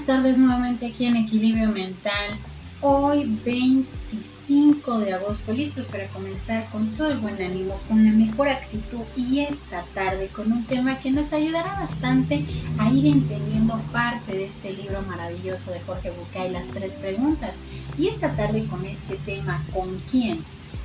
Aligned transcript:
buenas 0.00 0.22
tardes 0.22 0.38
nuevamente 0.38 0.86
aquí 0.86 1.04
en 1.04 1.16
Equilibrio 1.16 1.68
Mental. 1.68 2.38
Hoy 2.80 3.38
25 3.44 4.98
de 4.98 5.12
agosto, 5.12 5.52
listos 5.52 5.84
para 5.86 6.08
comenzar 6.08 6.70
con 6.70 6.94
todo 6.94 7.10
el 7.10 7.18
buen 7.18 7.42
ánimo, 7.42 7.78
con 7.86 8.02
la 8.06 8.10
mejor 8.10 8.48
actitud 8.48 9.02
y 9.14 9.40
esta 9.40 9.84
tarde 9.92 10.28
con 10.28 10.52
un 10.52 10.64
tema 10.64 10.98
que 11.00 11.10
nos 11.10 11.34
ayudará 11.34 11.80
bastante 11.80 12.46
a 12.78 12.90
ir 12.90 13.06
entendiendo 13.08 13.78
parte 13.92 14.32
de 14.32 14.46
este 14.46 14.72
libro 14.72 15.02
maravilloso 15.02 15.70
de 15.70 15.80
Jorge 15.80 16.10
Bucay, 16.10 16.50
las 16.50 16.68
tres 16.68 16.94
preguntas. 16.94 17.58
Y 17.98 18.08
esta 18.08 18.34
tarde 18.34 18.64
con 18.68 18.86
este 18.86 19.16
tema, 19.26 19.66
¿con 19.70 19.98
quién? 20.10 20.42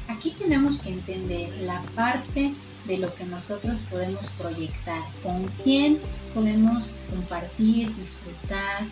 Aquí 0.08 0.32
tenemos 0.38 0.82
que 0.82 0.90
entender 0.90 1.50
la 1.62 1.82
parte 1.96 2.54
de 2.86 2.98
lo 2.98 3.14
que 3.16 3.26
nosotros 3.26 3.82
podemos 3.90 4.30
proyectar, 4.32 5.02
con 5.24 5.46
quién 5.64 6.00
podemos 6.34 6.96
compartir, 7.10 7.96
disfrutar, 7.96 8.88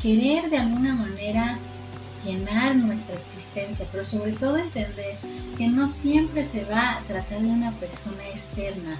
querer 0.00 0.50
de 0.50 0.58
alguna 0.58 0.94
manera 0.94 1.58
llenar 2.22 2.76
nuestra 2.76 3.16
existencia, 3.16 3.86
pero 3.90 4.04
sobre 4.04 4.32
todo 4.32 4.56
entender 4.56 5.18
que 5.58 5.68
no 5.68 5.88
siempre 5.88 6.44
se 6.44 6.64
va 6.64 6.98
a 6.98 7.02
tratar 7.02 7.40
de 7.40 7.48
una 7.48 7.72
persona 7.72 8.28
externa, 8.28 8.98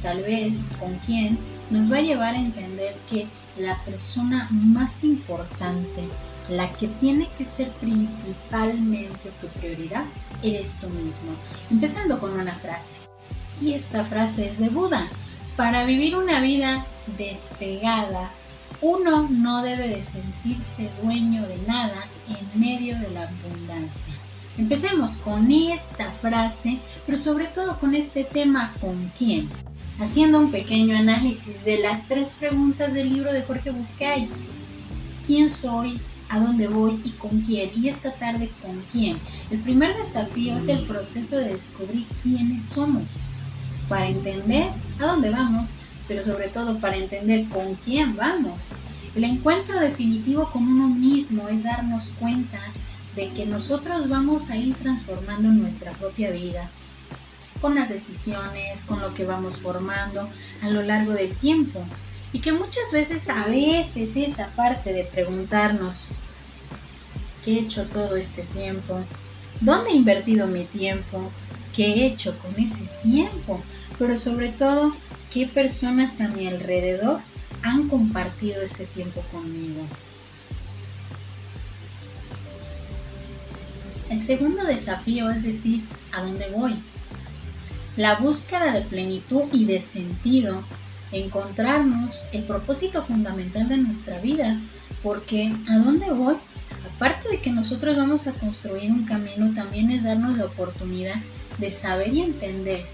tal 0.00 0.22
vez 0.22 0.70
con 0.78 0.94
quien 1.06 1.38
nos 1.70 1.90
va 1.90 1.98
a 1.98 2.02
llevar 2.02 2.34
a 2.34 2.40
entender 2.40 2.94
que 3.08 3.26
la 3.58 3.78
persona 3.84 4.48
más 4.50 4.90
importante, 5.02 6.04
la 6.48 6.72
que 6.72 6.88
tiene 6.88 7.28
que 7.38 7.44
ser 7.44 7.70
principalmente 7.80 9.30
tu 9.40 9.48
prioridad, 9.48 10.04
eres 10.42 10.74
tú 10.80 10.88
mismo. 10.88 11.32
Empezando 11.70 12.18
con 12.18 12.32
una 12.38 12.54
frase. 12.56 13.00
Y 13.60 13.74
esta 13.74 14.04
frase 14.04 14.48
es 14.48 14.58
de 14.58 14.68
Buda. 14.68 15.08
Para 15.56 15.84
vivir 15.84 16.16
una 16.16 16.40
vida 16.40 16.86
despegada, 17.18 18.30
uno 18.80 19.28
no 19.30 19.62
debe 19.62 19.88
de 19.88 20.02
sentirse 20.02 20.90
dueño 21.02 21.46
de 21.46 21.58
nada 21.68 22.04
en 22.28 22.60
medio 22.60 22.98
de 22.98 23.10
la 23.10 23.28
abundancia. 23.28 24.14
Empecemos 24.58 25.16
con 25.18 25.50
esta 25.50 26.10
frase, 26.10 26.78
pero 27.06 27.16
sobre 27.16 27.46
todo 27.46 27.78
con 27.78 27.94
este 27.94 28.24
tema 28.24 28.74
¿con 28.80 29.10
quién? 29.16 29.48
Haciendo 29.98 30.38
un 30.38 30.50
pequeño 30.50 30.96
análisis 30.96 31.64
de 31.64 31.78
las 31.78 32.08
tres 32.08 32.34
preguntas 32.34 32.94
del 32.94 33.10
libro 33.10 33.32
de 33.32 33.42
Jorge 33.42 33.70
Bucay. 33.70 34.28
¿Quién 35.26 35.50
soy? 35.50 36.00
a 36.32 36.40
dónde 36.40 36.66
voy 36.66 36.98
y 37.04 37.10
con 37.10 37.42
quién, 37.42 37.70
y 37.76 37.88
esta 37.88 38.10
tarde 38.14 38.50
con 38.62 38.82
quién. 38.90 39.18
El 39.50 39.58
primer 39.58 39.94
desafío 39.94 40.56
es 40.56 40.66
el 40.66 40.86
proceso 40.86 41.36
de 41.36 41.52
descubrir 41.52 42.06
quiénes 42.22 42.64
somos, 42.64 43.04
para 43.86 44.08
entender 44.08 44.70
a 44.98 45.06
dónde 45.08 45.28
vamos, 45.28 45.68
pero 46.08 46.24
sobre 46.24 46.48
todo 46.48 46.78
para 46.78 46.96
entender 46.96 47.46
con 47.50 47.74
quién 47.74 48.16
vamos. 48.16 48.72
El 49.14 49.24
encuentro 49.24 49.78
definitivo 49.78 50.50
con 50.50 50.66
uno 50.66 50.88
mismo 50.88 51.48
es 51.48 51.64
darnos 51.64 52.08
cuenta 52.18 52.60
de 53.14 53.28
que 53.32 53.44
nosotros 53.44 54.08
vamos 54.08 54.48
a 54.48 54.56
ir 54.56 54.74
transformando 54.76 55.50
nuestra 55.50 55.92
propia 55.92 56.30
vida 56.30 56.70
con 57.62 57.76
las 57.76 57.90
decisiones, 57.90 58.82
con 58.82 59.00
lo 59.00 59.14
que 59.14 59.24
vamos 59.24 59.56
formando 59.60 60.28
a 60.62 60.68
lo 60.68 60.82
largo 60.82 61.12
del 61.12 61.32
tiempo. 61.36 61.82
Y 62.32 62.40
que 62.40 62.52
muchas 62.52 62.90
veces, 62.92 63.28
a 63.28 63.46
veces, 63.46 64.16
esa 64.16 64.48
parte 64.56 64.92
de 64.92 65.04
preguntarnos, 65.04 66.04
¿qué 67.44 67.52
he 67.52 67.60
hecho 67.60 67.86
todo 67.86 68.16
este 68.16 68.42
tiempo? 68.42 68.98
¿Dónde 69.60 69.90
he 69.90 69.94
invertido 69.94 70.48
mi 70.48 70.64
tiempo? 70.64 71.30
¿Qué 71.74 71.86
he 71.86 72.06
hecho 72.06 72.36
con 72.40 72.58
ese 72.60 72.88
tiempo? 73.00 73.60
Pero 73.96 74.16
sobre 74.16 74.48
todo, 74.48 74.92
¿qué 75.32 75.46
personas 75.46 76.20
a 76.20 76.26
mi 76.28 76.48
alrededor 76.48 77.20
han 77.62 77.88
compartido 77.88 78.62
ese 78.62 78.86
tiempo 78.86 79.22
conmigo? 79.30 79.86
El 84.10 84.18
segundo 84.18 84.64
desafío 84.64 85.30
es 85.30 85.44
decir, 85.44 85.84
¿a 86.10 86.22
dónde 86.22 86.50
voy? 86.50 86.91
La 87.96 88.16
búsqueda 88.16 88.72
de 88.72 88.82
plenitud 88.82 89.42
y 89.52 89.66
de 89.66 89.78
sentido 89.78 90.64
encontrarnos 91.12 92.24
el 92.32 92.44
propósito 92.44 93.02
fundamental 93.02 93.68
de 93.68 93.76
nuestra 93.76 94.18
vida, 94.18 94.58
porque 95.02 95.54
¿a 95.70 95.76
dónde 95.76 96.10
voy? 96.10 96.36
Aparte 96.94 97.28
de 97.28 97.40
que 97.40 97.50
nosotros 97.50 97.94
vamos 97.94 98.26
a 98.26 98.32
construir 98.32 98.90
un 98.90 99.04
camino, 99.04 99.52
también 99.54 99.90
es 99.90 100.04
darnos 100.04 100.38
la 100.38 100.46
oportunidad 100.46 101.16
de 101.58 101.70
saber 101.70 102.14
y 102.14 102.22
entender 102.22 102.86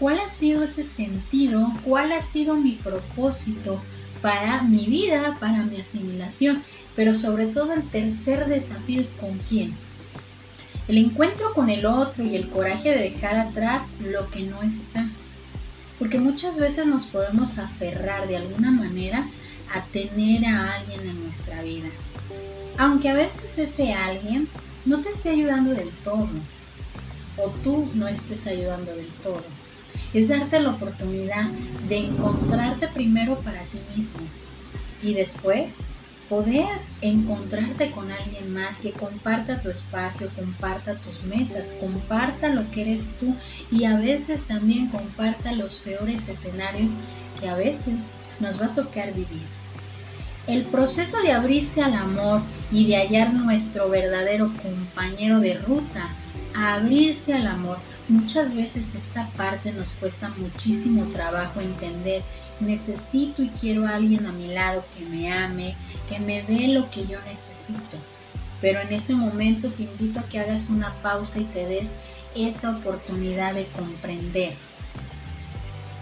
cuál 0.00 0.20
ha 0.20 0.28
sido 0.30 0.64
ese 0.64 0.82
sentido, 0.82 1.70
cuál 1.84 2.12
ha 2.12 2.22
sido 2.22 2.54
mi 2.54 2.72
propósito 2.72 3.82
para 4.22 4.62
mi 4.62 4.86
vida, 4.86 5.36
para 5.38 5.64
mi 5.64 5.80
asimilación, 5.80 6.62
pero 6.94 7.12
sobre 7.12 7.48
todo 7.48 7.74
el 7.74 7.86
tercer 7.90 8.46
desafío 8.46 9.02
es 9.02 9.10
con 9.10 9.38
quién. 9.50 9.74
El 10.88 10.98
encuentro 10.98 11.52
con 11.52 11.68
el 11.68 11.84
otro 11.86 12.24
y 12.24 12.36
el 12.36 12.48
coraje 12.48 12.90
de 12.90 13.10
dejar 13.10 13.36
atrás 13.36 13.90
lo 14.00 14.30
que 14.30 14.42
no 14.42 14.62
está 14.62 15.08
porque 15.98 16.18
muchas 16.18 16.58
veces 16.58 16.86
nos 16.86 17.06
podemos 17.06 17.58
aferrar 17.58 18.28
de 18.28 18.36
alguna 18.36 18.70
manera 18.70 19.26
a 19.74 19.82
tener 19.86 20.44
a 20.44 20.74
alguien 20.74 21.00
en 21.00 21.24
nuestra 21.24 21.62
vida. 21.62 21.88
Aunque 22.78 23.08
a 23.08 23.14
veces 23.14 23.58
ese 23.58 23.92
alguien 23.92 24.48
no 24.84 25.00
te 25.00 25.08
esté 25.10 25.30
ayudando 25.30 25.74
del 25.74 25.90
todo 26.04 26.28
o 27.38 27.48
tú 27.64 27.90
no 27.94 28.08
estés 28.08 28.46
ayudando 28.46 28.94
del 28.94 29.08
todo. 29.22 29.44
Es 30.12 30.28
darte 30.28 30.60
la 30.60 30.70
oportunidad 30.70 31.46
de 31.88 31.98
encontrarte 31.98 32.88
primero 32.88 33.36
para 33.40 33.62
ti 33.62 33.78
mismo 33.96 34.20
y 35.02 35.14
después 35.14 35.86
poder 36.28 36.66
encontrarte 37.00 37.90
con 37.92 38.10
alguien 38.10 38.52
más 38.52 38.80
que 38.80 38.92
comparta 38.92 39.60
tu 39.60 39.70
espacio, 39.70 40.28
comparta 40.34 40.94
tus 41.00 41.22
metas, 41.24 41.72
comparta 41.80 42.48
lo 42.48 42.68
que 42.70 42.82
eres 42.82 43.14
tú 43.18 43.34
y 43.70 43.84
a 43.84 43.96
veces 43.96 44.46
también 44.46 44.88
comparta 44.88 45.52
los 45.52 45.76
peores 45.76 46.28
escenarios 46.28 46.92
que 47.40 47.48
a 47.48 47.54
veces 47.54 48.14
nos 48.40 48.60
va 48.60 48.66
a 48.66 48.74
tocar 48.74 49.12
vivir. 49.14 49.46
El 50.46 50.64
proceso 50.64 51.20
de 51.22 51.32
abrirse 51.32 51.82
al 51.82 51.94
amor 51.94 52.40
y 52.70 52.86
de 52.86 52.96
hallar 52.96 53.32
nuestro 53.32 53.88
verdadero 53.88 54.50
compañero 54.62 55.40
de 55.40 55.54
ruta, 55.54 56.08
abrirse 56.56 57.34
al 57.34 57.46
amor, 57.46 57.78
muchas 58.08 58.54
veces 58.54 58.94
esta 58.94 59.26
parte 59.36 59.72
nos 59.72 59.90
cuesta 59.92 60.30
muchísimo 60.38 61.04
trabajo 61.12 61.60
entender 61.60 62.22
necesito 62.60 63.42
y 63.42 63.50
quiero 63.50 63.86
a 63.86 63.96
alguien 63.96 64.26
a 64.26 64.32
mi 64.32 64.48
lado 64.48 64.84
que 64.96 65.04
me 65.04 65.32
ame, 65.32 65.76
que 66.08 66.18
me 66.18 66.42
dé 66.42 66.68
lo 66.68 66.90
que 66.90 67.06
yo 67.06 67.20
necesito. 67.22 67.98
Pero 68.60 68.80
en 68.80 68.92
ese 68.92 69.14
momento 69.14 69.70
te 69.70 69.82
invito 69.82 70.20
a 70.20 70.28
que 70.28 70.40
hagas 70.40 70.70
una 70.70 70.94
pausa 71.02 71.40
y 71.40 71.44
te 71.44 71.66
des 71.66 71.96
esa 72.34 72.70
oportunidad 72.76 73.54
de 73.54 73.66
comprender. 73.66 74.54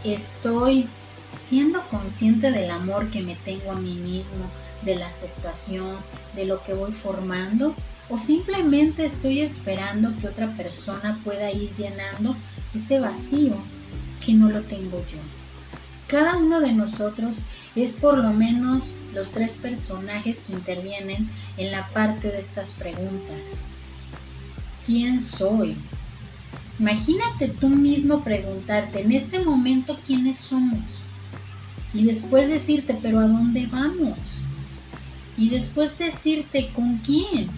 Estoy 0.04 0.88
siendo 1.34 1.82
consciente 1.88 2.50
del 2.50 2.70
amor 2.70 3.10
que 3.10 3.22
me 3.22 3.34
tengo 3.34 3.72
a 3.72 3.80
mí 3.80 3.94
mismo, 3.94 4.46
de 4.82 4.96
la 4.96 5.08
aceptación, 5.08 5.96
de 6.34 6.44
lo 6.44 6.62
que 6.62 6.74
voy 6.74 6.92
formando, 6.92 7.74
o 8.08 8.18
simplemente 8.18 9.04
estoy 9.04 9.40
esperando 9.40 10.16
que 10.18 10.28
otra 10.28 10.48
persona 10.56 11.20
pueda 11.24 11.50
ir 11.50 11.74
llenando 11.74 12.36
ese 12.74 13.00
vacío 13.00 13.56
que 14.24 14.34
no 14.34 14.50
lo 14.50 14.62
tengo 14.62 14.98
yo. 15.10 15.18
Cada 16.06 16.36
uno 16.36 16.60
de 16.60 16.72
nosotros 16.72 17.42
es 17.74 17.94
por 17.94 18.18
lo 18.18 18.30
menos 18.30 18.96
los 19.14 19.32
tres 19.32 19.56
personajes 19.56 20.40
que 20.40 20.52
intervienen 20.52 21.28
en 21.56 21.72
la 21.72 21.88
parte 21.88 22.30
de 22.30 22.40
estas 22.40 22.72
preguntas. 22.72 23.64
¿Quién 24.84 25.22
soy? 25.22 25.76
Imagínate 26.78 27.48
tú 27.48 27.68
mismo 27.68 28.22
preguntarte 28.22 29.00
en 29.00 29.12
este 29.12 29.42
momento 29.42 29.98
quiénes 30.06 30.36
somos 30.36 31.04
y 31.94 32.04
después 32.04 32.48
decirte, 32.48 32.98
pero 33.00 33.20
¿a 33.20 33.28
dónde 33.28 33.66
vamos? 33.66 34.42
Y 35.36 35.48
después 35.48 35.96
decirte 35.96 36.70
con 36.74 36.98
quién. 36.98 37.48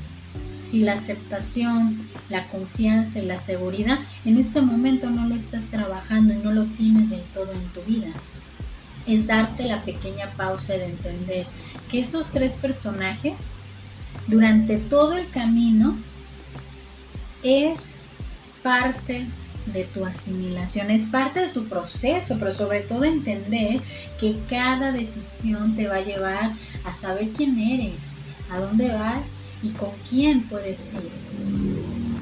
Si 0.53 0.81
la 0.81 0.95
aceptación, 0.95 2.09
la 2.29 2.47
confianza 2.49 3.19
y 3.19 3.27
la 3.27 3.39
seguridad 3.39 3.99
en 4.25 4.39
este 4.39 4.61
momento 4.61 5.11
no 5.11 5.27
lo 5.29 5.35
estás 5.35 5.67
trabajando 5.67 6.35
y 6.35 6.39
no 6.39 6.53
lo 6.53 6.65
tienes 6.65 7.11
del 7.11 7.23
todo 7.35 7.53
en 7.53 7.69
tu 7.69 7.83
vida 7.83 8.09
es 9.07 9.27
darte 9.27 9.65
la 9.65 9.83
pequeña 9.83 10.31
pausa 10.37 10.75
de 10.75 10.87
entender 10.87 11.47
que 11.91 12.01
esos 12.01 12.29
tres 12.29 12.57
personajes 12.57 13.59
durante 14.27 14.79
todo 14.79 15.15
el 15.15 15.31
camino 15.31 15.97
es 17.43 17.95
parte 18.63 19.27
de 19.73 19.85
tu 19.85 20.05
asimilación, 20.05 20.91
es 20.91 21.07
parte 21.07 21.41
de 21.41 21.49
tu 21.49 21.67
proceso, 21.69 22.37
pero 22.39 22.53
sobre 22.53 22.81
todo 22.81 23.05
entender 23.05 23.81
que 24.19 24.37
cada 24.49 24.93
decisión 24.93 25.75
te 25.75 25.89
va 25.89 25.97
a 25.97 26.05
llevar 26.05 26.53
a 26.85 26.95
saber 26.95 27.31
quién 27.37 27.59
eres, 27.59 28.19
a 28.51 28.59
dónde 28.59 28.89
vas 28.89 29.39
y 29.63 29.71
con 29.71 29.91
quién 30.09 30.49
puedes 30.49 30.93
ir. 30.95 31.11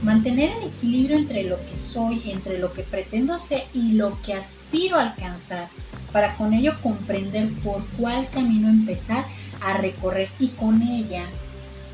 Mantener 0.03 0.51
el 0.61 0.69
equilibrio 0.69 1.17
entre 1.17 1.45
lo 1.45 1.57
que 1.65 1.77
soy, 1.77 2.31
entre 2.31 2.59
lo 2.59 2.73
que 2.73 2.83
pretendo 2.83 3.39
ser 3.39 3.65
y 3.73 3.93
lo 3.93 4.21
que 4.23 4.35
aspiro 4.35 4.97
a 4.97 5.03
alcanzar 5.03 5.69
para 6.13 6.37
con 6.37 6.55
ello 6.55 6.75
comprender 6.81 7.49
por 7.65 7.85
cuál 7.99 8.29
camino 8.31 8.69
empezar 8.69 9.25
a 9.61 9.79
recorrer 9.79 10.29
y 10.39 10.49
con 10.51 10.81
ella 10.81 11.25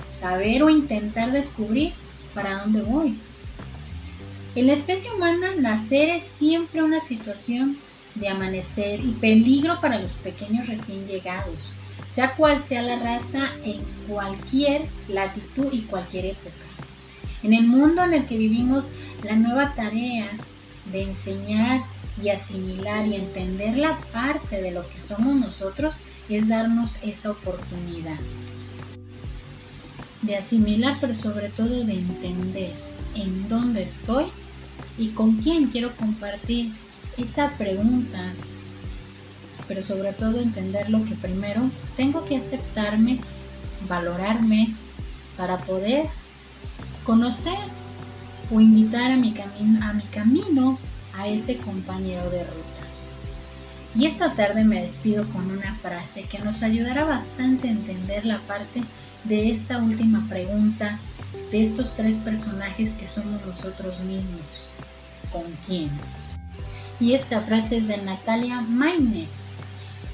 saber 0.09 0.63
o 0.63 0.69
intentar 0.69 1.33
descubrir 1.33 1.95
para 2.35 2.61
dónde 2.61 2.83
voy. 2.83 3.17
En 4.55 4.67
la 4.67 4.73
especie 4.73 5.11
humana, 5.13 5.49
nacer 5.61 6.09
es 6.09 6.25
siempre 6.25 6.83
una 6.83 6.99
situación 6.99 7.83
de 8.15 8.29
amanecer 8.29 9.01
y 9.01 9.15
peligro 9.15 9.81
para 9.81 10.01
los 10.01 10.17
pequeños 10.17 10.67
recién 10.67 11.07
llegados, 11.07 11.79
sea 12.07 12.35
cual 12.35 12.61
sea 12.61 12.83
la 12.83 12.99
raza 12.99 13.43
en 13.63 13.87
cualquier 14.07 14.91
latitud 15.07 15.73
y 15.73 15.87
cualquier 15.87 16.27
época. 16.27 16.67
En 17.43 17.53
el 17.53 17.69
mundo 17.69 18.03
en 18.03 18.13
el 18.13 18.27
que 18.27 18.37
vivimos, 18.37 18.91
la 19.23 19.37
nueva 19.37 19.75
tarea 19.77 20.43
de 20.85 21.03
enseñar 21.03 21.83
y 22.17 22.31
asimilar 22.31 23.07
y 23.07 23.15
entender 23.15 23.77
la 23.77 24.03
parte 24.13 24.61
de 24.61 24.73
lo 24.73 24.89
que 24.89 24.99
somos 24.99 25.37
nosotros 25.37 26.03
es 26.29 26.49
darnos 26.49 26.99
esa 27.03 27.31
oportunidad 27.31 28.19
de 30.23 30.37
asimilar, 30.37 30.99
pero 31.01 31.15
sobre 31.15 31.51
todo 31.51 31.85
de 31.85 31.95
entender 31.95 32.90
en 33.15 33.49
dónde 33.49 33.83
estoy 33.83 34.27
y 34.99 35.11
con 35.11 35.37
quién 35.37 35.67
quiero 35.67 35.95
compartir 35.97 36.73
esa 37.17 37.51
pregunta, 37.57 38.33
pero 39.69 39.83
sobre 39.83 40.13
todo 40.13 40.41
entender 40.41 40.91
lo 40.91 41.05
que 41.05 41.15
primero 41.15 41.71
tengo 41.97 42.25
que 42.25 42.37
aceptarme, 42.37 43.21
valorarme 43.89 44.75
para 45.37 45.59
poder 45.59 46.07
conocer 47.05 47.59
o 48.51 48.61
invitar 48.61 49.13
a 49.13 49.17
mi, 49.17 49.33
camino, 49.33 50.79
a 51.15 51.29
ese 51.29 51.57
compañero 51.59 52.31
de 52.31 52.45
ruta. 52.45 52.81
Y 53.95 54.07
esta 54.07 54.35
tarde 54.35 54.65
me 54.65 54.83
despido 54.83 55.25
con 55.29 55.51
una 55.51 55.75
frase 55.75 56.25
que 56.25 56.39
nos 56.39 56.63
ayudará 56.63 57.05
bastante 57.05 57.69
a 57.69 57.73
entender 57.73 58.25
la 58.25 58.39
parte 58.41 58.83
de 59.25 59.51
esta 59.51 59.79
última 59.79 60.27
pregunta 60.29 60.99
de 61.51 61.61
estos 61.61 61.95
tres 61.95 62.17
personajes 62.19 62.93
que 62.93 63.07
somos 63.07 63.45
nosotros 63.45 64.01
mismos. 64.01 64.71
¿Con 65.33 65.45
quién? 65.67 65.91
Y 66.99 67.13
esta 67.13 67.41
frase 67.41 67.79
es 67.79 67.89
de 67.89 67.99
Natalia 67.99 68.61
Maynes. 68.61 69.53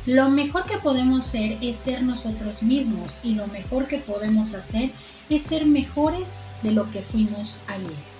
Lo 0.06 0.30
mejor 0.30 0.66
que 0.66 0.78
podemos 0.78 1.26
ser 1.26 1.58
es 1.60 1.76
ser 1.76 2.02
nosotros 2.02 2.62
mismos 2.62 3.18
y 3.22 3.34
lo 3.34 3.46
mejor 3.48 3.86
que 3.86 3.98
podemos 3.98 4.54
hacer 4.54 4.90
es 5.28 5.42
ser 5.42 5.66
mejores 5.66 6.36
de 6.62 6.72
lo 6.72 6.90
que 6.90 7.02
fuimos 7.02 7.60
ayer. 7.66 8.15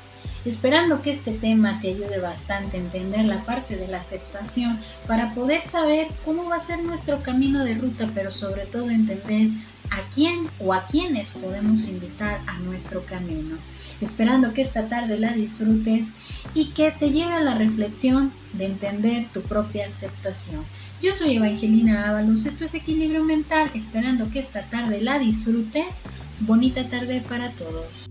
Esperando 0.47 1.03
que 1.03 1.11
este 1.11 1.33
tema 1.33 1.81
te 1.81 1.89
ayude 1.89 2.21
bastante 2.21 2.77
a 2.77 2.81
entender 2.81 3.25
la 3.25 3.43
parte 3.45 3.75
de 3.75 3.89
la 3.89 3.99
aceptación 3.99 4.79
para 5.09 5.35
poder 5.35 5.63
saber 5.63 6.07
cómo 6.25 6.49
va 6.49 6.55
a 6.55 6.61
ser 6.61 6.85
nuestro 6.85 7.21
camino 7.25 7.65
de 7.65 7.75
ruta, 7.75 8.09
pero 8.15 8.31
sobre 8.31 8.65
todo 8.67 8.89
entender 8.91 9.49
a 9.91 10.09
quién 10.15 10.47
o 10.61 10.73
a 10.73 10.87
quiénes 10.87 11.33
podemos 11.33 11.89
invitar 11.89 12.39
a 12.47 12.61
nuestro 12.61 13.05
camino. 13.07 13.57
Esperando 14.01 14.55
que 14.55 14.63
esta 14.63 14.89
tarde 14.89 15.19
la 15.19 15.33
disfrutes 15.33 16.15
y 16.55 16.67
que 16.67 16.93
te 16.93 17.11
lleve 17.11 17.35
a 17.35 17.41
la 17.41 17.55
reflexión 17.55 18.31
de 18.53 18.67
entender 18.67 19.27
tu 19.33 19.43
propia 19.43 19.87
aceptación. 19.87 20.65
Yo 21.03 21.13
soy 21.13 21.39
Evangelina 21.39 22.09
Ábalos, 22.09 22.47
esto 22.47 22.65
es 22.65 22.75
Equilibrio 22.75 23.25
Mental, 23.25 23.69
esperando 23.75 24.31
que 24.31 24.39
esta 24.39 24.63
tarde 24.67 25.01
la 25.01 25.19
disfrutes. 25.19 26.03
Bonita 26.39 26.89
tarde 26.89 27.25
para 27.29 27.51
todos. 27.51 28.06